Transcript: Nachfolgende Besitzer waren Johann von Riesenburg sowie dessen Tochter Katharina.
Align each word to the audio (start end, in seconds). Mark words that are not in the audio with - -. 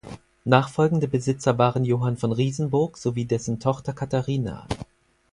Nachfolgende 0.45 1.07
Besitzer 1.07 1.59
waren 1.59 1.85
Johann 1.85 2.17
von 2.17 2.31
Riesenburg 2.31 2.97
sowie 2.97 3.25
dessen 3.25 3.59
Tochter 3.59 3.93
Katharina. 3.93 4.65